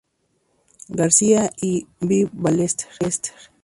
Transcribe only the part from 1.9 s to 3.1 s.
B. Ballester.